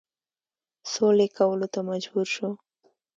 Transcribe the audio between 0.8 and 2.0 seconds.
سولي کولو ته